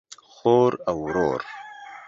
خور 0.33 0.71
او 0.89 0.95
ورور 1.05 1.41